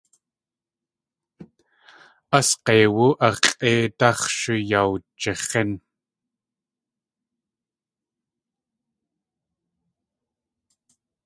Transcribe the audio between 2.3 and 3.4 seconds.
Asg̲eiwú a